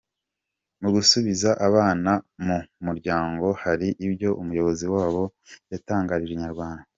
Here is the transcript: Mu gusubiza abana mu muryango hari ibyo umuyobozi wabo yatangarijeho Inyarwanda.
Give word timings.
Mu 0.81 0.89
gusubiza 0.95 1.49
abana 1.67 2.11
mu 2.45 2.57
muryango 2.85 3.45
hari 3.63 3.87
ibyo 4.07 4.29
umuyobozi 4.41 4.85
wabo 4.95 5.23
yatangarijeho 5.71 6.37
Inyarwanda. 6.37 6.87